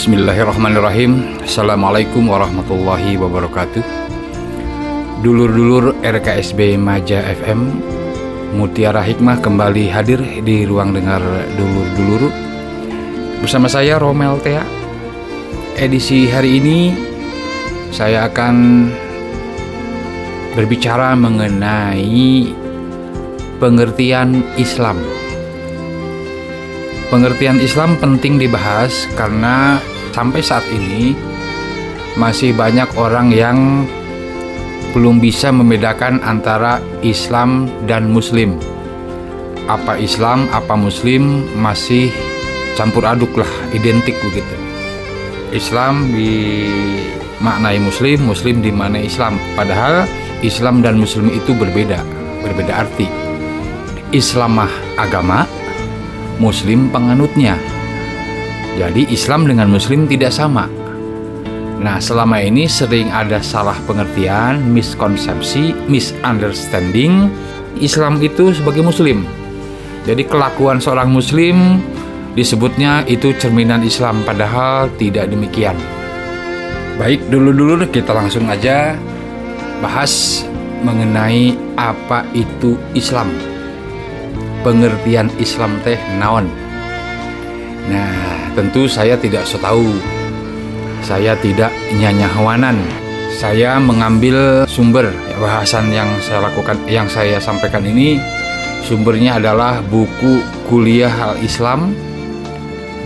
Bismillahirrahmanirrahim. 0.00 1.44
Assalamualaikum 1.44 2.24
warahmatullahi 2.24 3.20
wabarakatuh. 3.20 3.84
Dulur-dulur 5.20 5.92
RKSB 6.00 6.80
Maja 6.80 7.20
FM 7.20 7.68
Mutiara 8.56 9.04
Hikmah 9.04 9.44
kembali 9.44 9.92
hadir 9.92 10.24
di 10.40 10.64
ruang 10.64 10.96
dengar 10.96 11.20
dulur-dulur. 11.52 12.32
Bersama 13.44 13.68
saya 13.68 14.00
Romel 14.00 14.40
Tea. 14.40 14.64
Edisi 15.76 16.32
hari 16.32 16.64
ini 16.64 16.96
saya 17.92 18.24
akan 18.24 18.88
berbicara 20.56 21.12
mengenai 21.12 22.48
pengertian 23.60 24.48
Islam 24.56 24.96
Pengertian 27.10 27.58
Islam 27.58 27.98
penting 27.98 28.38
dibahas 28.38 29.10
karena 29.18 29.82
sampai 30.14 30.38
saat 30.46 30.62
ini 30.70 31.18
masih 32.14 32.54
banyak 32.54 32.86
orang 32.94 33.34
yang 33.34 33.82
belum 34.94 35.18
bisa 35.18 35.50
membedakan 35.50 36.22
antara 36.22 36.78
Islam 37.02 37.66
dan 37.90 38.14
Muslim. 38.14 38.54
Apa 39.66 39.98
Islam, 39.98 40.46
apa 40.54 40.78
Muslim 40.78 41.50
masih 41.58 42.14
campur 42.78 43.02
aduk 43.02 43.34
lah, 43.34 43.50
identik 43.74 44.14
begitu. 44.22 44.54
Islam 45.50 46.14
dimaknai 46.14 47.82
Muslim, 47.82 48.22
Muslim 48.22 48.62
dimaknai 48.62 49.10
Islam. 49.10 49.34
Padahal 49.58 50.06
Islam 50.46 50.78
dan 50.82 50.94
Muslim 50.94 51.26
itu 51.30 51.58
berbeda, 51.58 52.06
berbeda 52.46 52.86
arti. 52.86 53.10
Islamah 54.14 54.70
agama, 54.98 55.46
Muslim 56.40 56.88
penganutnya. 56.88 57.60
Jadi 58.80 59.12
Islam 59.12 59.44
dengan 59.44 59.68
Muslim 59.68 60.08
tidak 60.08 60.32
sama. 60.32 60.64
Nah, 61.80 62.00
selama 62.00 62.40
ini 62.40 62.64
sering 62.64 63.12
ada 63.12 63.44
salah 63.44 63.76
pengertian, 63.84 64.60
miskonsepsi, 64.72 65.76
misunderstanding 65.88 67.28
Islam 67.76 68.16
itu 68.24 68.56
sebagai 68.56 68.80
Muslim. 68.80 69.28
Jadi 70.08 70.24
kelakuan 70.24 70.80
seorang 70.80 71.12
Muslim 71.12 71.80
disebutnya 72.32 73.04
itu 73.04 73.36
cerminan 73.36 73.84
Islam, 73.84 74.24
padahal 74.24 74.88
tidak 74.96 75.28
demikian. 75.28 75.76
Baik, 76.96 77.20
dulu-dulu 77.28 77.84
kita 77.88 78.12
langsung 78.16 78.48
aja 78.48 78.96
bahas 79.80 80.44
mengenai 80.84 81.56
apa 81.76 82.24
itu 82.32 82.76
Islam 82.92 83.49
pengertian 84.60 85.28
Islam 85.40 85.80
teh 85.84 85.98
naon. 86.16 86.48
Nah, 87.90 88.52
tentu 88.54 88.86
saya 88.86 89.16
tidak 89.16 89.48
so 89.48 89.58
tahu. 89.58 89.98
Saya 91.00 91.34
tidak 91.40 91.72
nyanyahawanan. 91.96 92.76
Saya 93.30 93.80
mengambil 93.80 94.68
sumber 94.68 95.08
bahasan 95.40 95.88
yang 95.94 96.10
saya 96.20 96.44
lakukan, 96.50 96.76
yang 96.90 97.08
saya 97.08 97.40
sampaikan 97.40 97.80
ini 97.86 98.20
sumbernya 98.84 99.40
adalah 99.40 99.80
buku 99.80 100.44
Kuliah 100.68 101.14
Al-Islam, 101.32 101.96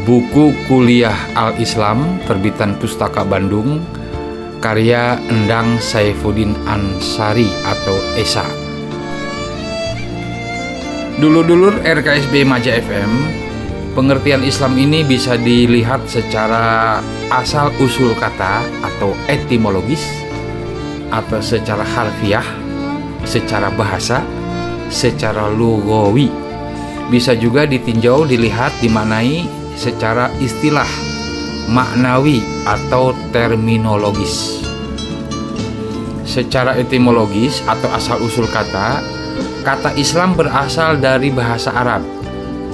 buku 0.02 0.50
Kuliah 0.66 1.14
Al-Islam 1.38 2.18
terbitan 2.26 2.74
Pustaka 2.82 3.22
Bandung, 3.22 3.84
karya 4.58 5.20
Endang 5.30 5.78
Saifuddin 5.78 6.56
Ansari 6.66 7.46
atau 7.62 7.94
Esa. 8.18 8.63
Dulu-dulur 11.14 11.78
RKSB 11.86 12.42
Maja 12.42 12.74
FM, 12.74 13.12
pengertian 13.94 14.42
Islam 14.42 14.74
ini 14.74 15.06
bisa 15.06 15.38
dilihat 15.38 16.10
secara 16.10 16.98
asal 17.30 17.70
usul 17.78 18.18
kata 18.18 18.66
atau 18.82 19.14
etimologis 19.30 20.02
atau 21.14 21.38
secara 21.38 21.86
harfiah, 21.86 22.42
secara 23.22 23.70
bahasa, 23.70 24.26
secara 24.90 25.46
lugawi. 25.54 26.26
Bisa 27.14 27.38
juga 27.38 27.62
ditinjau, 27.62 28.26
dilihat, 28.26 28.74
dimaknai 28.82 29.46
secara 29.78 30.34
istilah, 30.42 30.90
maknawi 31.70 32.42
atau 32.66 33.14
terminologis. 33.30 34.66
Secara 36.26 36.74
etimologis 36.74 37.62
atau 37.70 37.86
asal 37.94 38.18
usul 38.18 38.50
kata, 38.50 38.98
Kata 39.64 39.96
Islam 39.96 40.36
berasal 40.36 41.00
dari 41.00 41.32
bahasa 41.32 41.72
Arab 41.72 42.04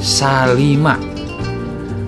salima 0.02 0.98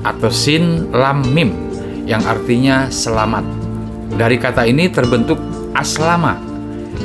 atau 0.03 0.26
sin 0.26 0.91
lam 0.91 1.22
mim 1.31 1.54
yang 2.03 2.19
artinya 2.26 2.91
selamat. 2.91 3.47
Dari 4.19 4.43
kata 4.43 4.66
ini 4.66 4.91
terbentuk 4.91 5.38
aslama 5.78 6.34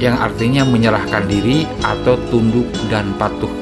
yang 0.01 0.17
artinya 0.17 0.65
menyerahkan 0.65 1.29
diri 1.29 1.69
atau 1.85 2.17
tunduk 2.33 2.65
dan 2.89 3.13
patuh. 3.21 3.53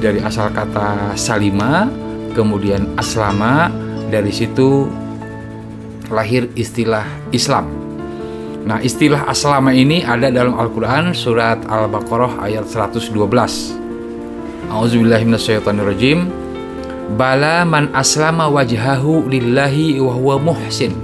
Dari 0.00 0.24
asal 0.24 0.48
kata 0.48 1.12
salima 1.12 1.92
kemudian 2.32 2.96
aslama 2.96 3.68
dari 4.08 4.32
situ 4.32 4.88
lahir 6.08 6.48
istilah 6.56 7.04
Islam. 7.36 7.81
Nah, 8.62 8.78
istilah 8.78 9.26
aslama 9.26 9.74
ini 9.74 10.06
ada 10.06 10.30
dalam 10.30 10.54
Al-Qur'an 10.54 11.10
surat 11.10 11.58
Al-Baqarah 11.66 12.46
ayat 12.46 12.62
112. 12.70 13.10
Auzubillahiminasyaitonirrajim. 14.70 16.30
Bala 17.18 17.66
man 17.66 17.90
aslama 17.90 18.46
wajhahu 18.46 19.26
lillahi 19.26 19.98
wa 19.98 20.14
huwa 20.14 20.54
muhsin. 20.54 20.94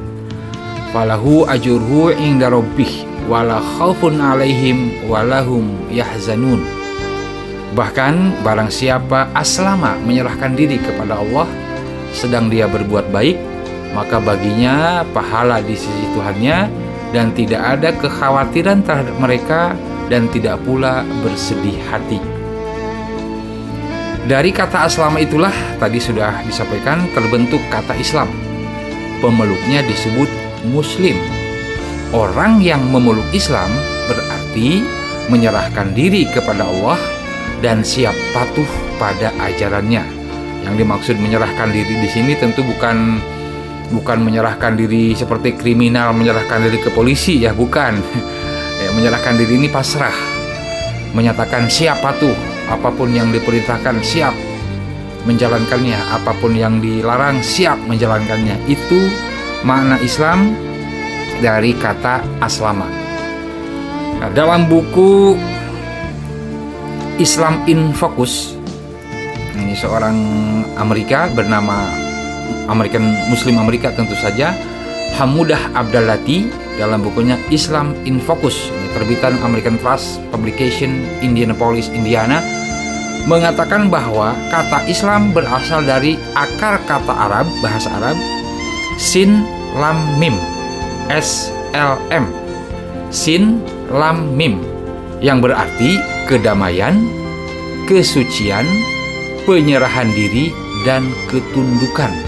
Falahu 0.94 1.50
ajurhu 1.50 2.14
inda 2.14 2.46
rabbih 2.48 3.04
wala 3.26 3.58
khaufun 3.76 4.22
alaihim 4.22 5.04
walahum 5.10 5.74
yahzanun. 5.90 6.62
Bahkan 7.74 8.40
barang 8.46 8.70
siapa 8.72 9.28
aslama 9.34 9.98
menyerahkan 10.06 10.54
diri 10.54 10.78
kepada 10.80 11.20
Allah 11.20 11.44
sedang 12.14 12.48
dia 12.48 12.64
berbuat 12.70 13.12
baik, 13.12 13.36
maka 13.92 14.16
baginya 14.22 15.04
pahala 15.12 15.60
di 15.60 15.76
sisi 15.76 16.08
Tuhannya 16.16 16.87
dan 17.12 17.32
tidak 17.32 17.60
ada 17.60 17.90
kekhawatiran 17.96 18.84
terhadap 18.84 19.16
mereka 19.16 19.72
dan 20.12 20.28
tidak 20.32 20.60
pula 20.64 21.04
bersedih 21.24 21.76
hati. 21.88 22.20
Dari 24.28 24.52
kata 24.52 24.84
aslama 24.84 25.24
itulah 25.24 25.52
tadi 25.80 25.96
sudah 25.96 26.44
disampaikan 26.44 27.08
terbentuk 27.16 27.64
kata 27.72 27.96
Islam. 27.96 28.28
Pemeluknya 29.24 29.80
disebut 29.88 30.28
muslim. 30.68 31.16
Orang 32.12 32.60
yang 32.60 32.80
memeluk 32.92 33.24
Islam 33.32 33.72
berarti 34.04 34.84
menyerahkan 35.32 35.92
diri 35.96 36.28
kepada 36.28 36.64
Allah 36.64 37.00
dan 37.64 37.80
siap 37.80 38.12
patuh 38.36 38.68
pada 39.00 39.32
ajarannya. 39.40 40.04
Yang 40.64 40.74
dimaksud 40.84 41.16
menyerahkan 41.16 41.72
diri 41.72 41.96
di 41.96 42.08
sini 42.08 42.36
tentu 42.36 42.60
bukan 42.60 43.20
bukan 43.88 44.20
menyerahkan 44.20 44.76
diri 44.76 45.16
seperti 45.16 45.56
kriminal 45.56 46.12
menyerahkan 46.12 46.64
diri 46.64 46.78
ke 46.80 46.90
polisi 46.92 47.40
ya 47.42 47.52
bukan. 47.56 47.96
Ya, 48.78 48.90
menyerahkan 48.96 49.36
diri 49.36 49.56
ini 49.60 49.68
pasrah. 49.68 50.14
Menyatakan 51.16 51.72
siap 51.72 52.04
patuh 52.04 52.36
apa 52.68 52.92
pun 52.92 53.08
yang 53.12 53.32
diperintahkan 53.32 54.04
siap 54.04 54.36
menjalankannya. 55.24 55.98
Apa 56.20 56.36
pun 56.36 56.52
yang 56.52 56.80
dilarang 56.84 57.40
siap 57.40 57.80
menjalankannya. 57.88 58.60
Itu 58.68 59.08
makna 59.64 59.96
Islam 60.04 60.52
dari 61.40 61.72
kata 61.74 62.42
aslama. 62.44 62.86
Nah, 64.18 64.30
dalam 64.34 64.66
buku 64.66 65.38
Islam 67.18 67.62
in 67.70 67.94
Focus 67.94 68.58
ini 69.58 69.74
seorang 69.74 70.16
Amerika 70.78 71.26
bernama 71.30 72.07
American 72.68 73.16
Muslim 73.32 73.56
Amerika 73.58 73.90
tentu 73.92 74.14
saja 74.20 74.52
Hamudah 75.16 75.58
Abdallati 75.72 76.46
dalam 76.76 77.00
bukunya 77.00 77.40
Islam 77.48 77.96
in 78.04 78.20
Focus 78.20 78.70
terbitan 78.94 79.40
American 79.42 79.80
Trust 79.80 80.20
Publication 80.30 81.02
Indianapolis 81.24 81.88
Indiana 81.90 82.44
mengatakan 83.26 83.88
bahwa 83.92 84.36
kata 84.52 84.86
Islam 84.88 85.32
berasal 85.32 85.84
dari 85.84 86.16
akar 86.36 86.80
kata 86.84 87.12
Arab 87.12 87.48
bahasa 87.60 87.88
Arab 87.98 88.16
sin 89.00 89.44
lam 89.76 89.96
mim 90.20 90.36
S 91.12 91.52
L 91.72 91.96
M 92.12 92.28
sin 93.08 93.64
lam 93.88 94.36
mim 94.36 94.60
yang 95.18 95.42
berarti 95.42 95.98
kedamaian, 96.30 96.94
kesucian, 97.90 98.64
penyerahan 99.48 100.12
diri 100.14 100.52
dan 100.86 101.08
ketundukan. 101.26 102.27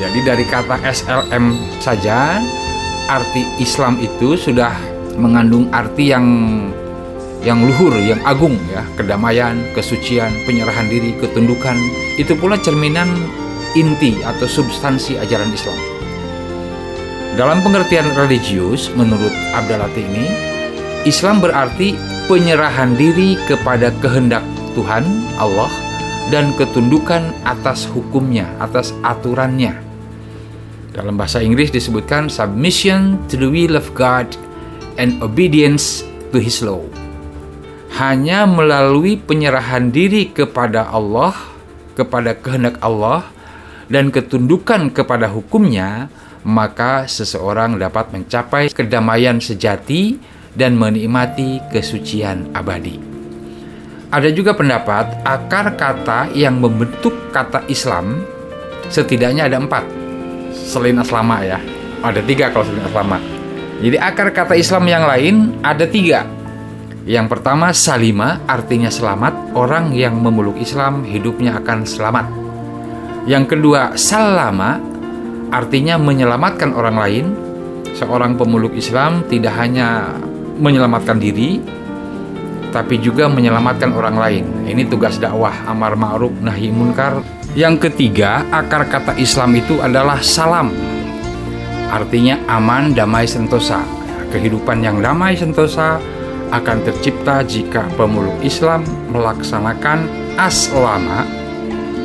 Jadi 0.00 0.24
dari 0.24 0.44
kata 0.48 0.80
SLM 0.80 1.76
saja 1.76 2.40
arti 3.04 3.44
Islam 3.60 4.00
itu 4.00 4.32
sudah 4.32 4.72
mengandung 5.20 5.68
arti 5.68 6.08
yang 6.08 6.26
yang 7.44 7.60
luhur, 7.64 7.92
yang 8.00 8.20
agung 8.24 8.56
ya, 8.68 8.84
kedamaian, 8.96 9.60
kesucian, 9.76 10.32
penyerahan 10.48 10.88
diri, 10.88 11.12
ketundukan. 11.20 11.76
Itu 12.16 12.36
pula 12.36 12.56
cerminan 12.60 13.08
inti 13.76 14.20
atau 14.24 14.48
substansi 14.48 15.20
ajaran 15.20 15.52
Islam. 15.52 15.76
Dalam 17.36 17.64
pengertian 17.64 18.08
religius, 18.16 18.92
menurut 18.92 19.32
Abdalati 19.56 20.04
ini, 20.04 20.26
Islam 21.08 21.40
berarti 21.40 21.96
penyerahan 22.28 22.92
diri 22.96 23.40
kepada 23.48 23.88
kehendak 24.04 24.44
Tuhan 24.76 25.04
Allah 25.40 25.72
dan 26.28 26.52
ketundukan 26.60 27.32
atas 27.48 27.88
hukumnya, 27.88 28.46
atas 28.60 28.92
aturannya. 29.00 29.89
Dalam 30.90 31.14
bahasa 31.14 31.38
Inggris 31.38 31.70
disebutkan 31.70 32.26
submission 32.26 33.14
to 33.30 33.38
the 33.38 33.46
will 33.46 33.78
of 33.78 33.86
God 33.94 34.26
and 34.98 35.22
obedience 35.22 36.02
to 36.34 36.42
his 36.42 36.58
law. 36.66 36.82
Hanya 37.94 38.42
melalui 38.46 39.14
penyerahan 39.14 39.94
diri 39.94 40.34
kepada 40.34 40.90
Allah, 40.90 41.34
kepada 41.94 42.34
kehendak 42.34 42.82
Allah 42.82 43.22
dan 43.86 44.10
ketundukan 44.10 44.90
kepada 44.90 45.30
hukumnya, 45.30 46.10
maka 46.42 47.06
seseorang 47.06 47.78
dapat 47.78 48.10
mencapai 48.10 48.74
kedamaian 48.74 49.38
sejati 49.38 50.18
dan 50.58 50.74
menikmati 50.74 51.62
kesucian 51.70 52.50
abadi. 52.50 52.98
Ada 54.10 54.34
juga 54.34 54.58
pendapat 54.58 55.22
akar 55.22 55.78
kata 55.78 56.34
yang 56.34 56.58
membentuk 56.58 57.30
kata 57.30 57.62
Islam 57.70 58.26
setidaknya 58.90 59.46
ada 59.46 59.62
empat 59.62 59.99
selain 60.64 60.96
aslama 61.00 61.40
ya. 61.44 61.58
Ada 62.00 62.20
tiga 62.24 62.52
kalau 62.52 62.64
selain 62.68 62.84
aslama. 62.84 63.18
Jadi 63.80 63.96
akar 63.96 64.28
kata 64.32 64.54
Islam 64.60 64.84
yang 64.88 65.04
lain 65.08 65.56
ada 65.64 65.88
tiga. 65.88 66.28
Yang 67.08 67.26
pertama 67.32 67.72
salima 67.72 68.44
artinya 68.44 68.92
selamat. 68.92 69.56
Orang 69.56 69.96
yang 69.96 70.20
memeluk 70.20 70.60
Islam 70.60 71.02
hidupnya 71.08 71.56
akan 71.58 71.88
selamat. 71.88 72.26
Yang 73.24 73.56
kedua 73.56 73.96
salama 73.96 74.80
artinya 75.48 75.96
menyelamatkan 75.96 76.76
orang 76.76 76.96
lain. 77.00 77.26
Seorang 77.90 78.38
pemeluk 78.38 78.76
Islam 78.78 79.26
tidak 79.26 79.56
hanya 79.58 80.14
menyelamatkan 80.60 81.18
diri, 81.18 81.58
tapi 82.70 83.00
juga 83.02 83.26
menyelamatkan 83.26 83.90
orang 83.90 84.16
lain. 84.16 84.44
Ini 84.68 84.86
tugas 84.86 85.18
dakwah 85.18 85.66
amar 85.66 85.98
ma'ruf 85.98 86.32
nahi 86.38 86.70
munkar. 86.70 87.39
Yang 87.58 87.90
ketiga, 87.90 88.46
akar 88.54 88.86
kata 88.86 89.18
Islam 89.18 89.58
itu 89.58 89.82
adalah 89.82 90.22
salam. 90.22 90.70
Artinya 91.90 92.38
aman, 92.46 92.94
damai, 92.94 93.26
sentosa. 93.26 93.82
Kehidupan 94.30 94.78
yang 94.78 95.02
damai 95.02 95.34
sentosa 95.34 95.98
akan 96.54 96.78
tercipta 96.86 97.42
jika 97.42 97.90
pemeluk 97.98 98.38
Islam 98.46 98.86
melaksanakan 99.10 100.06
aslama 100.38 101.26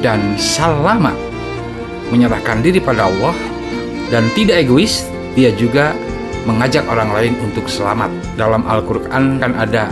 dan 0.02 0.34
salama 0.42 1.14
menyerahkan 2.10 2.66
diri 2.66 2.82
pada 2.82 3.06
Allah 3.06 3.34
dan 4.10 4.26
tidak 4.34 4.66
egois, 4.66 5.06
dia 5.38 5.54
juga 5.54 5.94
mengajak 6.50 6.86
orang 6.90 7.14
lain 7.14 7.34
untuk 7.46 7.70
selamat. 7.70 8.10
Dalam 8.34 8.66
Al-Qur'an 8.66 9.38
kan 9.38 9.54
ada 9.54 9.90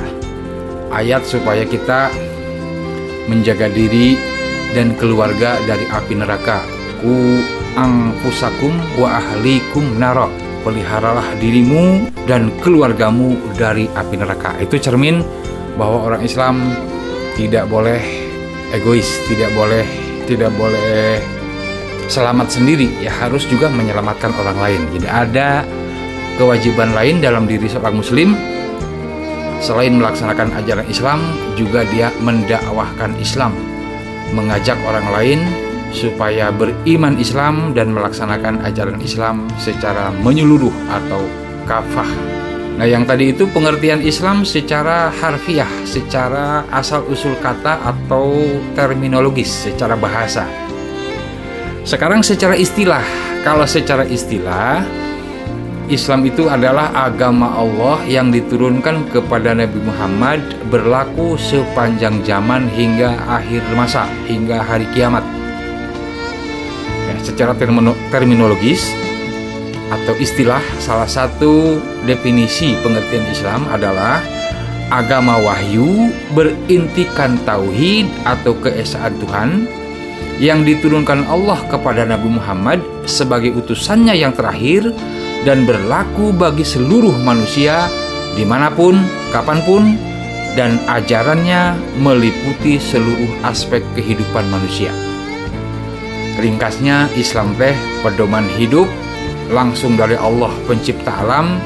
ayat 0.90 1.22
supaya 1.26 1.62
kita 1.66 2.10
menjaga 3.30 3.70
diri 3.70 4.33
dan 4.74 4.98
keluarga 5.00 5.62
dari 5.64 5.86
api 5.88 6.14
neraka. 6.18 6.62
Ku 7.00 7.42
angpusakum 7.78 8.74
wa 9.00 9.22
ahlikum 9.22 9.98
naro. 9.98 10.30
Peliharalah 10.64 11.36
dirimu 11.44 12.08
dan 12.24 12.48
keluargamu 12.64 13.36
dari 13.60 13.86
api 13.92 14.16
neraka. 14.16 14.56
Itu 14.64 14.80
cermin 14.80 15.20
bahwa 15.76 16.08
orang 16.08 16.22
Islam 16.24 16.60
tidak 17.36 17.68
boleh 17.68 18.00
egois, 18.72 19.08
tidak 19.28 19.52
boleh 19.54 19.84
tidak 20.24 20.56
boleh 20.56 21.20
selamat 22.08 22.48
sendiri 22.52 22.90
ya 23.00 23.12
harus 23.12 23.48
juga 23.48 23.72
menyelamatkan 23.72 24.32
orang 24.36 24.58
lain 24.60 24.82
jadi 25.00 25.08
ada 25.08 25.50
kewajiban 26.36 26.92
lain 26.92 27.24
dalam 27.24 27.48
diri 27.48 27.68
seorang 27.68 27.96
muslim 27.96 28.36
selain 29.64 29.96
melaksanakan 29.96 30.52
ajaran 30.60 30.88
Islam 30.92 31.20
juga 31.56 31.88
dia 31.88 32.12
mendakwahkan 32.20 33.16
Islam 33.24 33.56
mengajak 34.34 34.76
orang 34.84 35.08
lain 35.14 35.40
supaya 35.94 36.50
beriman 36.50 37.22
Islam 37.22 37.78
dan 37.78 37.94
melaksanakan 37.94 38.66
ajaran 38.66 38.98
Islam 39.00 39.46
secara 39.62 40.10
menyeluruh 40.26 40.74
atau 40.90 41.22
kafah 41.70 42.10
Nah 42.74 42.90
yang 42.90 43.06
tadi 43.06 43.30
itu 43.30 43.46
pengertian 43.54 44.02
Islam 44.02 44.42
secara 44.42 45.14
harfiah, 45.14 45.70
secara 45.86 46.66
asal 46.74 47.06
usul 47.06 47.38
kata 47.38 47.86
atau 47.86 48.34
terminologis, 48.74 49.70
secara 49.70 49.94
bahasa. 49.94 50.50
Sekarang 51.86 52.26
secara 52.26 52.58
istilah, 52.58 53.06
kalau 53.46 53.70
secara 53.70 54.10
istilah 54.10 54.82
Islam 55.94 56.26
itu 56.26 56.50
adalah 56.50 56.90
agama 56.94 57.54
Allah 57.54 58.02
yang 58.10 58.34
diturunkan 58.34 59.14
kepada 59.14 59.54
Nabi 59.54 59.78
Muhammad 59.86 60.42
berlaku 60.74 61.38
sepanjang 61.38 62.26
zaman 62.26 62.66
hingga 62.74 63.14
akhir 63.30 63.62
masa, 63.78 64.10
hingga 64.26 64.60
hari 64.66 64.90
kiamat. 64.92 65.22
Ya, 67.06 67.16
secara 67.22 67.54
terminologis 68.10 68.90
atau 69.94 70.18
istilah, 70.18 70.62
salah 70.82 71.06
satu 71.06 71.78
definisi 72.10 72.74
pengertian 72.82 73.30
Islam 73.30 73.70
adalah 73.70 74.26
agama 74.90 75.38
wahyu 75.38 76.10
berintikan 76.34 77.38
tauhid 77.46 78.10
atau 78.26 78.58
keesaan 78.58 79.14
Tuhan 79.22 79.50
yang 80.42 80.66
diturunkan 80.66 81.30
Allah 81.30 81.62
kepada 81.70 82.10
Nabi 82.10 82.42
Muhammad 82.42 82.82
sebagai 83.06 83.54
utusannya 83.54 84.18
yang 84.18 84.34
terakhir 84.34 84.90
dan 85.44 85.68
berlaku 85.68 86.32
bagi 86.32 86.64
seluruh 86.64 87.14
manusia 87.24 87.88
di 88.34 88.44
mana 88.48 88.72
pun, 88.74 88.98
kapan 89.30 89.60
pun, 89.68 89.84
dan 90.58 90.78
ajarannya 90.90 91.78
meliputi 92.02 92.78
seluruh 92.82 93.30
aspek 93.46 93.82
kehidupan 93.94 94.46
manusia. 94.50 94.90
Ringkasnya, 96.40 97.14
Islam 97.14 97.54
teh 97.62 97.78
pedoman 98.02 98.46
hidup 98.58 98.90
langsung 99.54 99.94
dari 99.94 100.18
Allah 100.18 100.50
pencipta 100.66 101.14
alam 101.22 101.62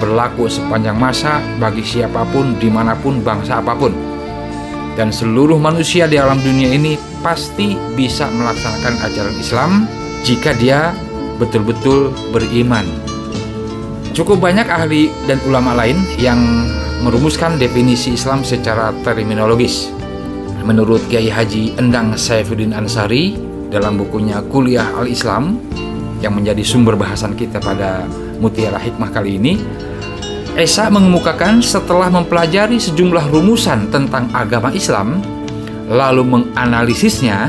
berlaku 0.00 0.48
sepanjang 0.48 0.96
masa 0.96 1.40
bagi 1.56 1.84
siapa 1.84 2.24
pun, 2.28 2.56
di 2.60 2.68
mana 2.68 2.96
pun, 2.96 3.20
bangsa 3.24 3.60
apa 3.64 3.72
pun. 3.76 3.92
Dan 4.96 5.08
seluruh 5.14 5.56
manusia 5.56 6.04
di 6.04 6.20
alam 6.20 6.36
dunia 6.40 6.76
ini 6.76 6.98
pasti 7.24 7.78
bisa 7.96 8.28
melaksanakan 8.28 8.94
ajaran 9.08 9.36
Islam 9.40 9.70
jika 10.24 10.52
dia 10.56 10.92
betul-betul 11.40 12.12
beriman. 12.32 13.09
Cukup 14.10 14.42
banyak 14.42 14.66
ahli 14.66 15.06
dan 15.30 15.38
ulama 15.46 15.72
lain 15.78 16.02
yang 16.18 16.38
merumuskan 17.06 17.56
definisi 17.56 18.18
Islam 18.18 18.42
secara 18.42 18.90
terminologis. 19.06 19.88
Menurut 20.66 21.00
Kiai 21.08 21.30
Haji 21.32 21.78
Endang 21.80 22.12
Saifuddin 22.18 22.76
Ansari 22.76 23.38
dalam 23.70 23.96
bukunya 23.96 24.42
Kuliah 24.50 24.84
Al-Islam 24.98 25.56
yang 26.20 26.36
menjadi 26.36 26.60
sumber 26.60 26.98
bahasan 27.00 27.32
kita 27.32 27.62
pada 27.62 28.04
Mutiara 28.42 28.76
Hikmah 28.76 29.08
kali 29.14 29.40
ini, 29.40 29.56
Esa 30.58 30.90
mengemukakan 30.90 31.62
setelah 31.64 32.10
mempelajari 32.10 32.76
sejumlah 32.76 33.30
rumusan 33.30 33.88
tentang 33.88 34.28
agama 34.34 34.74
Islam, 34.74 35.22
lalu 35.88 36.26
menganalisisnya, 36.26 37.48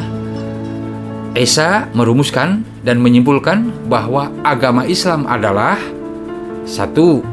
Esa 1.36 1.90
merumuskan 1.92 2.64
dan 2.86 3.02
menyimpulkan 3.02 3.90
bahwa 3.92 4.32
agama 4.46 4.88
Islam 4.88 5.28
adalah 5.28 5.76
satu 6.66 7.24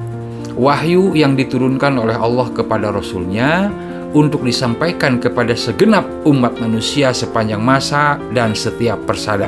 wahyu 0.59 1.15
yang 1.15 1.39
diturunkan 1.39 1.95
oleh 2.01 2.19
Allah 2.19 2.51
kepada 2.51 2.91
Rasulnya 2.91 3.71
untuk 4.17 4.43
disampaikan 4.43 5.21
kepada 5.21 5.53
segenap 5.53 6.05
umat 6.25 6.57
manusia 6.59 7.13
sepanjang 7.13 7.61
masa 7.61 8.17
dan 8.33 8.57
setiap 8.57 8.99
persada. 9.05 9.47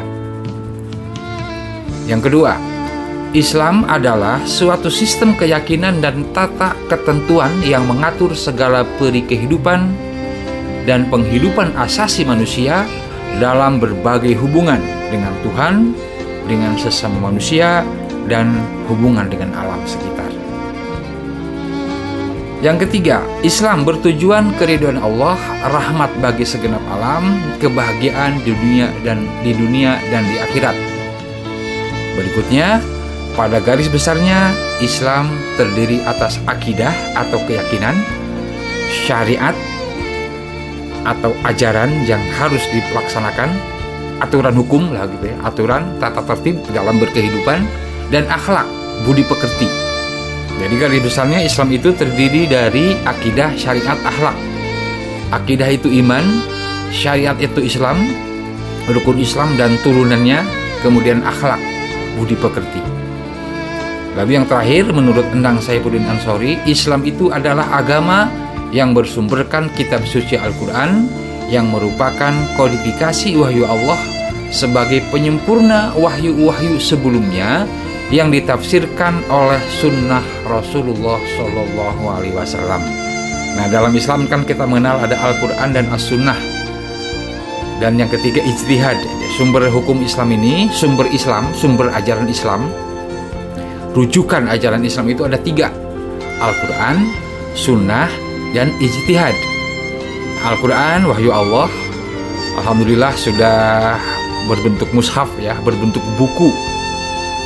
Yang 2.04 2.30
kedua, 2.30 2.52
Islam 3.30 3.86
adalah 3.86 4.42
suatu 4.42 4.90
sistem 4.90 5.38
keyakinan 5.38 6.02
dan 6.02 6.26
tata 6.34 6.74
ketentuan 6.90 7.54
yang 7.62 7.86
mengatur 7.86 8.34
segala 8.34 8.82
peri 8.98 9.22
kehidupan 9.22 9.86
dan 10.82 11.06
penghidupan 11.06 11.70
asasi 11.78 12.26
manusia 12.26 12.82
dalam 13.38 13.78
berbagai 13.78 14.34
hubungan 14.34 14.82
dengan 15.14 15.30
Tuhan, 15.46 15.94
dengan 16.50 16.74
sesama 16.74 17.30
manusia, 17.30 17.86
dan 18.26 18.58
hubungan 18.90 19.30
dengan 19.30 19.54
alam 19.56 19.80
sekitar. 19.86 20.28
Yang 22.60 22.84
ketiga, 22.84 23.24
Islam 23.40 23.88
bertujuan 23.88 24.52
keriduan 24.60 25.00
Allah, 25.00 25.40
rahmat 25.64 26.12
bagi 26.20 26.44
segenap 26.44 26.84
alam, 26.92 27.40
kebahagiaan 27.56 28.36
di 28.44 28.52
dunia 28.52 28.92
dan 29.00 29.24
di 29.40 29.56
dunia 29.56 29.96
dan 30.12 30.28
di 30.28 30.36
akhirat. 30.36 30.76
Berikutnya, 32.20 32.84
pada 33.32 33.64
garis 33.64 33.88
besarnya, 33.88 34.52
Islam 34.84 35.32
terdiri 35.56 36.04
atas 36.04 36.36
akidah 36.44 36.92
atau 37.16 37.40
keyakinan, 37.48 37.96
syariat 39.08 39.56
atau 41.08 41.32
ajaran 41.48 41.88
yang 42.04 42.20
harus 42.36 42.60
dilaksanakan 42.68 43.48
aturan 44.20 44.52
hukum 44.52 44.92
lah 44.92 45.08
gitu 45.08 45.32
ya 45.32 45.36
aturan 45.48 45.96
tata 45.96 46.20
tertib 46.28 46.60
dalam 46.76 47.00
berkehidupan 47.00 47.64
dan 48.10 48.26
akhlak 48.26 48.66
budi 49.06 49.24
pekerti. 49.24 49.66
Jadi 50.60 50.74
garis 50.76 51.00
besarnya 51.00 51.40
Islam 51.40 51.72
itu 51.72 51.88
terdiri 51.96 52.44
dari 52.44 52.92
akidah, 53.08 53.56
syariat, 53.56 53.96
akhlak. 54.04 54.36
Akidah 55.32 55.72
itu 55.72 55.88
iman, 56.04 56.22
syariat 56.92 57.38
itu 57.40 57.64
Islam, 57.64 57.96
rukun 58.90 59.16
Islam 59.16 59.56
dan 59.56 59.80
turunannya, 59.80 60.44
kemudian 60.84 61.24
akhlak, 61.24 61.62
budi 62.20 62.36
pekerti. 62.36 62.82
Lalu 64.18 64.42
yang 64.42 64.46
terakhir 64.50 64.90
menurut 64.90 65.24
Endang 65.32 65.62
Saifuddin 65.62 66.04
Ansori, 66.04 66.60
Islam 66.68 67.06
itu 67.08 67.30
adalah 67.32 67.70
agama 67.72 68.28
yang 68.74 68.92
bersumberkan 68.92 69.70
kitab 69.78 70.02
suci 70.04 70.34
Al-Quran 70.36 71.06
yang 71.48 71.70
merupakan 71.70 72.30
kodifikasi 72.54 73.34
wahyu 73.38 73.64
Allah 73.66 73.98
sebagai 74.50 75.02
penyempurna 75.14 75.94
wahyu-wahyu 75.94 76.78
sebelumnya 76.78 77.66
yang 78.10 78.30
ditafsirkan 78.34 79.22
oleh 79.30 79.62
sunnah 79.78 80.22
Rasulullah 80.46 81.18
Shallallahu 81.38 82.02
Alaihi 82.10 82.34
Wasallam. 82.34 82.82
Nah 83.54 83.66
dalam 83.70 83.94
Islam 83.94 84.26
kan 84.26 84.42
kita 84.46 84.66
mengenal 84.66 85.02
ada 85.02 85.18
Al-Quran 85.18 85.74
dan 85.74 85.86
As-Sunnah 85.90 86.38
dan 87.82 87.96
yang 87.96 88.12
ketiga 88.12 88.44
ijtihad 88.44 88.98
sumber 89.34 89.66
hukum 89.72 90.04
Islam 90.04 90.36
ini 90.36 90.68
sumber 90.70 91.08
Islam 91.10 91.48
sumber 91.56 91.88
ajaran 91.90 92.28
Islam 92.28 92.68
rujukan 93.96 94.46
ajaran 94.46 94.84
Islam 94.84 95.10
itu 95.10 95.26
ada 95.26 95.40
tiga 95.40 95.72
Al-Quran, 96.40 97.04
Sunnah, 97.52 98.08
dan 98.56 98.72
ijtihad. 98.80 99.36
Al-Quran 100.40 101.04
wahyu 101.04 101.28
Allah, 101.28 101.68
Alhamdulillah 102.64 103.12
sudah 103.12 104.00
berbentuk 104.48 104.88
mushaf 104.96 105.28
ya, 105.36 105.52
berbentuk 105.60 106.00
buku. 106.16 106.48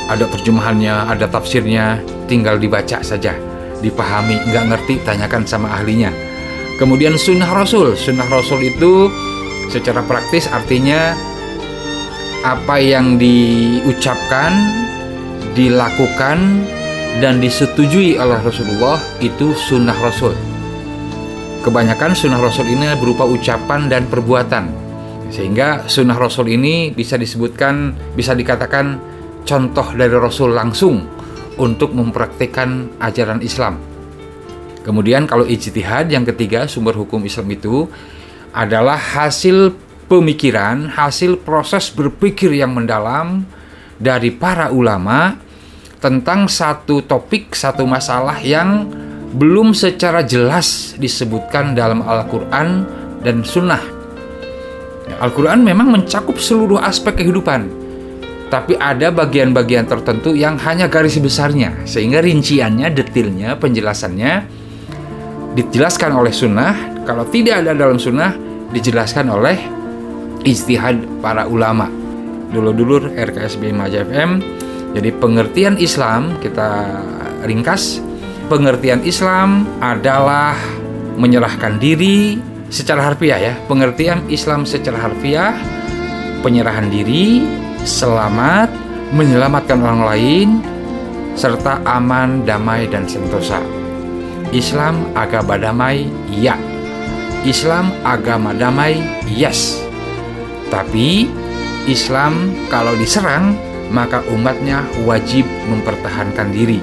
Ada 0.05 0.29
terjemahannya, 0.29 1.09
ada 1.09 1.25
tafsirnya, 1.25 1.97
tinggal 2.29 2.61
dibaca 2.61 3.01
saja, 3.01 3.33
dipahami, 3.81 4.37
nggak 4.53 4.65
ngerti 4.69 4.93
tanyakan 5.01 5.43
sama 5.49 5.73
ahlinya. 5.73 6.13
Kemudian 6.77 7.17
sunnah 7.17 7.49
Rasul, 7.49 7.97
sunnah 7.97 8.27
Rasul 8.29 8.69
itu 8.69 9.09
secara 9.73 10.05
praktis 10.05 10.45
artinya 10.51 11.17
apa 12.45 12.77
yang 12.77 13.17
diucapkan, 13.17 14.53
dilakukan, 15.57 16.67
dan 17.23 17.39
disetujui 17.39 18.19
oleh 18.19 18.37
Rasulullah 18.43 18.99
itu 19.23 19.55
sunnah 19.55 19.95
Rasul. 19.97 20.35
Kebanyakan 21.63 22.13
sunnah 22.13 22.37
Rasul 22.37 22.69
ini 22.69 22.91
berupa 22.99 23.25
ucapan 23.25 23.89
dan 23.89 24.05
perbuatan. 24.05 24.85
Sehingga 25.33 25.89
sunnah 25.89 26.13
Rasul 26.13 26.53
ini 26.53 26.93
bisa 26.93 27.17
disebutkan, 27.17 27.97
bisa 28.13 28.37
dikatakan 28.37 29.14
contoh 29.45 29.93
dari 29.93 30.17
Rasul 30.17 30.51
langsung 30.57 31.05
untuk 31.55 31.95
mempraktikkan 31.95 32.99
ajaran 32.99 33.39
Islam. 33.39 33.79
Kemudian 34.83 35.25
kalau 35.25 35.47
ijtihad 35.49 36.13
yang 36.13 36.27
ketiga 36.27 36.69
sumber 36.69 36.93
hukum 36.93 37.23
Islam 37.25 37.49
itu 37.49 37.89
adalah 38.53 38.97
hasil 38.97 39.73
pemikiran, 40.05 40.93
hasil 40.93 41.41
proses 41.41 41.89
berpikir 41.89 42.53
yang 42.53 42.77
mendalam 42.77 43.47
dari 43.97 44.29
para 44.29 44.69
ulama 44.69 45.41
tentang 45.97 46.45
satu 46.45 47.01
topik, 47.01 47.57
satu 47.57 47.87
masalah 47.89 48.37
yang 48.45 48.85
belum 49.35 49.73
secara 49.73 50.21
jelas 50.21 50.93
disebutkan 51.01 51.73
dalam 51.73 52.05
Al-Quran 52.05 52.85
dan 53.25 53.41
Sunnah. 53.41 53.81
Al-Quran 55.17 55.65
memang 55.65 55.89
mencakup 55.89 56.37
seluruh 56.37 56.77
aspek 56.77 57.25
kehidupan, 57.25 57.84
tapi 58.55 58.79
ada 58.79 59.11
bagian-bagian 59.11 59.83
tertentu 59.83 60.31
yang 60.31 60.55
hanya 60.63 60.87
garis 60.87 61.19
besarnya, 61.19 61.75
sehingga 61.83 62.23
rinciannya, 62.23 62.87
detailnya, 62.87 63.59
penjelasannya 63.59 64.47
dijelaskan 65.59 66.15
oleh 66.15 66.31
Sunnah. 66.31 67.03
Kalau 67.03 67.27
tidak 67.27 67.67
ada 67.67 67.75
dalam 67.75 67.99
Sunnah, 67.99 68.31
dijelaskan 68.71 69.27
oleh 69.27 69.59
istihad 70.47 71.03
para 71.19 71.51
ulama. 71.51 71.91
Dulu-dulu 72.55 73.11
RKSB 73.11 73.75
Maja 73.75 74.07
FM. 74.07 74.39
Jadi 74.95 75.11
pengertian 75.11 75.75
Islam 75.75 76.39
kita 76.39 76.95
ringkas 77.43 77.99
pengertian 78.47 79.03
Islam 79.03 79.67
adalah 79.83 80.55
menyerahkan 81.19 81.75
diri 81.75 82.39
secara 82.71 83.03
harfiah 83.03 83.51
ya. 83.51 83.53
Pengertian 83.67 84.23
Islam 84.31 84.63
secara 84.63 85.11
harfiah 85.11 85.59
penyerahan 86.39 86.87
diri, 86.87 87.43
selamat, 87.85 88.73
menyelamatkan 89.13 89.77
orang 89.79 90.01
lain 90.09 90.47
serta 91.37 91.85
aman, 91.85 92.41
damai 92.43 92.89
dan 92.89 93.05
sentosa. 93.05 93.61
Islam 94.49 95.05
agama 95.13 95.55
damai, 95.55 96.09
ya. 96.33 96.57
Islam 97.45 97.93
agama 98.01 98.57
damai, 98.57 98.97
yes. 99.29 99.77
Tapi 100.73 101.29
Islam 101.85 102.57
kalau 102.73 102.97
diserang 102.97 103.53
maka 103.93 104.25
umatnya 104.33 104.81
wajib 105.05 105.45
mempertahankan 105.69 106.49
diri 106.49 106.81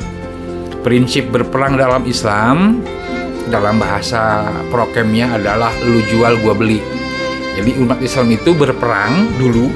prinsip 0.86 1.30
berperang 1.34 1.74
dalam 1.74 2.06
Islam 2.06 2.82
dalam 3.50 3.82
bahasa 3.82 4.46
prokemnya 4.70 5.34
adalah 5.34 5.74
lu 5.82 5.98
jual 6.06 6.38
gua 6.46 6.54
beli 6.54 6.78
jadi 7.58 7.74
umat 7.82 7.98
Islam 7.98 8.30
itu 8.30 8.54
berperang 8.54 9.34
dulu 9.42 9.66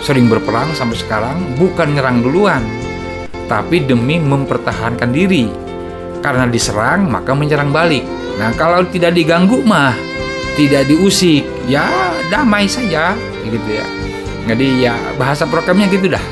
sering 0.00 0.26
berperang 0.26 0.72
sampai 0.76 0.96
sekarang 0.96 1.36
bukan 1.60 1.94
nyerang 1.94 2.24
duluan 2.24 2.62
tapi 3.46 3.82
demi 3.84 4.16
mempertahankan 4.18 5.10
diri 5.10 5.50
karena 6.24 6.48
diserang 6.48 7.08
maka 7.08 7.36
menyerang 7.36 7.72
balik 7.72 8.04
nah 8.40 8.52
kalau 8.56 8.84
tidak 8.88 9.16
diganggu 9.16 9.60
mah 9.64 9.96
tidak 10.56 10.88
diusik 10.88 11.44
ya 11.68 11.86
damai 12.32 12.66
saja 12.66 13.12
gitu 13.44 13.68
ya 13.70 13.86
jadi 14.48 14.66
ya 14.90 14.94
bahasa 15.20 15.44
prokemnya 15.44 15.86
gitu 15.92 16.08
dah 16.08 16.24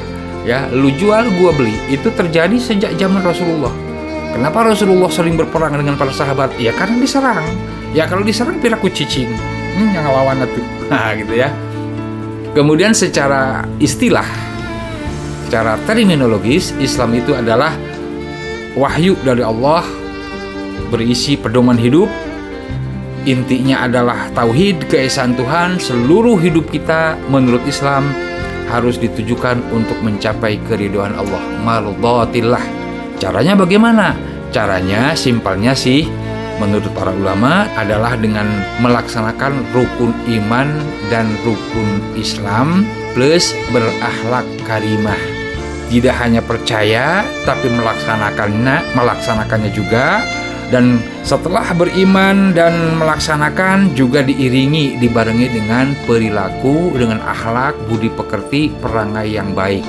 ya 0.48 0.68
lu 0.72 0.88
jual 0.94 1.28
gua 1.36 1.52
beli 1.52 1.76
itu 1.92 2.08
terjadi 2.12 2.56
sejak 2.56 2.96
zaman 2.96 3.20
Rasulullah 3.20 3.88
Kenapa 4.28 4.70
Rasulullah 4.70 5.10
sering 5.10 5.34
berperang 5.34 5.74
dengan 5.74 5.96
para 5.96 6.12
sahabat? 6.12 6.54
Ya 6.60 6.70
karena 6.76 7.00
diserang. 7.00 7.42
Ya 7.96 8.04
kalau 8.04 8.22
diserang 8.22 8.60
piraku 8.60 8.92
cicing. 8.92 9.26
Hmm, 9.74 9.90
yang 9.90 10.06
lawan 10.06 10.44
itu. 10.44 10.62
Nah, 10.88 11.12
gitu 11.12 11.36
ya. 11.36 11.52
Kemudian 12.56 12.96
secara 12.96 13.64
istilah, 13.80 14.26
secara 15.46 15.76
terminologis, 15.84 16.72
Islam 16.80 17.16
itu 17.16 17.36
adalah 17.36 17.72
wahyu 18.74 19.16
dari 19.24 19.44
Allah 19.44 19.84
berisi 20.88 21.36
pedoman 21.36 21.76
hidup. 21.76 22.08
Intinya 23.28 23.84
adalah 23.84 24.32
tauhid 24.32 24.88
keesaan 24.88 25.36
Tuhan. 25.36 25.76
Seluruh 25.76 26.40
hidup 26.40 26.72
kita 26.72 27.20
menurut 27.28 27.60
Islam 27.68 28.08
harus 28.72 28.96
ditujukan 28.96 29.60
untuk 29.72 30.00
mencapai 30.00 30.56
keriduan 30.64 31.12
Allah. 31.12 31.42
Mardatillah 31.60 32.78
Caranya 33.18 33.58
bagaimana? 33.58 34.14
Caranya 34.54 35.12
simpelnya 35.18 35.74
sih 35.74 36.06
menurut 36.58 36.90
para 36.94 37.14
ulama 37.14 37.66
adalah 37.78 38.14
dengan 38.18 38.46
melaksanakan 38.82 39.62
rukun 39.74 40.14
iman 40.38 40.68
dan 41.10 41.26
rukun 41.46 42.02
Islam 42.18 42.86
plus 43.14 43.54
berakhlak 43.70 44.46
karimah. 44.66 45.18
Tidak 45.88 46.12
hanya 46.20 46.44
percaya 46.44 47.24
tapi 47.48 47.72
melaksanakannya, 47.72 48.92
melaksanakannya 48.92 49.70
juga 49.72 50.20
dan 50.68 51.00
setelah 51.24 51.64
beriman 51.72 52.52
dan 52.52 53.00
melaksanakan 53.00 53.96
juga 53.96 54.20
diiringi 54.20 55.00
dibarengi 55.00 55.48
dengan 55.48 55.96
perilaku 56.04 56.92
dengan 56.92 57.24
akhlak 57.24 57.72
budi 57.88 58.12
pekerti 58.12 58.68
perangai 58.76 59.32
yang 59.32 59.56
baik 59.56 59.80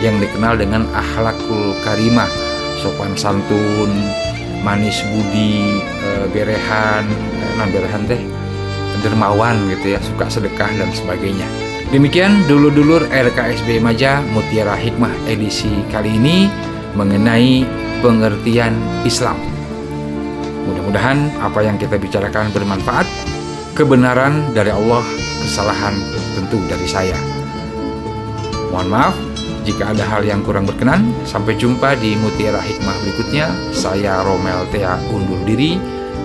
yang 0.00 0.16
dikenal 0.18 0.56
dengan 0.56 0.88
akhlakul 0.96 1.76
karimah 1.84 2.28
sopan 2.80 3.12
santun 3.12 3.92
manis 4.62 5.02
budi 5.10 5.82
e, 5.82 6.10
berehan 6.30 7.04
e, 7.06 7.44
non 7.58 7.68
berehan 7.70 8.06
teh 8.06 8.22
dermawan 9.02 9.58
gitu 9.68 9.98
ya 9.98 10.00
suka 10.00 10.30
sedekah 10.30 10.70
dan 10.78 10.88
sebagainya. 10.94 11.44
Demikian 11.90 12.48
dulu-dulur 12.48 13.04
RKSB 13.10 13.82
Maja 13.82 14.24
Mutiara 14.32 14.78
Hikmah 14.78 15.12
edisi 15.28 15.68
kali 15.92 16.16
ini 16.16 16.48
mengenai 16.96 17.66
pengertian 18.00 18.72
Islam. 19.04 19.36
Mudah-mudahan 20.70 21.28
apa 21.42 21.60
yang 21.60 21.76
kita 21.76 21.98
bicarakan 21.98 22.48
bermanfaat 22.54 23.04
kebenaran 23.76 24.54
dari 24.56 24.70
Allah 24.72 25.04
kesalahan 25.44 25.98
tentu 26.38 26.62
dari 26.70 26.86
saya. 26.86 27.18
Mohon 28.72 28.88
maaf 28.88 29.16
jika 29.62 29.94
ada 29.94 30.04
hal 30.06 30.26
yang 30.26 30.42
kurang 30.42 30.66
berkenan, 30.66 31.14
sampai 31.24 31.54
jumpa 31.54 31.94
di 31.98 32.18
Mutiara 32.18 32.58
Hikmah 32.58 32.96
berikutnya. 33.06 33.50
Saya 33.70 34.20
Romel 34.26 34.66
Tea 34.74 34.98
undur 35.14 35.38
diri. 35.46 35.78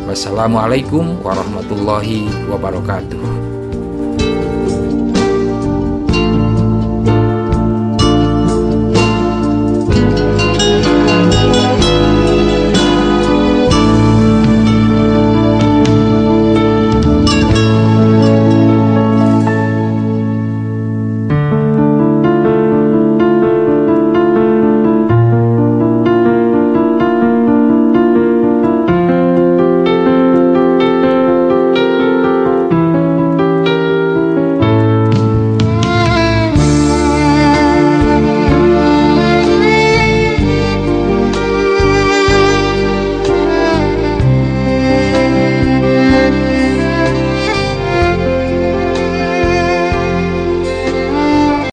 Wassalamualaikum 0.10 1.22
warahmatullahi 1.22 2.27
wabarakatuh. 2.50 3.47